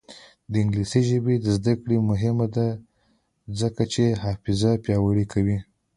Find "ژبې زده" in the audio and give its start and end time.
1.09-1.73